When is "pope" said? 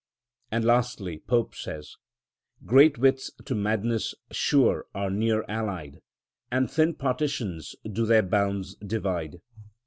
1.27-1.53